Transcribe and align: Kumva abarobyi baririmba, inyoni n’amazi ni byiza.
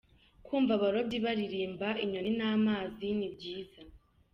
Kumva 0.45 0.71
abarobyi 0.77 1.17
baririmba, 1.25 1.87
inyoni 2.03 2.31
n’amazi 2.39 3.07
ni 3.17 3.27
byiza. 3.33 3.79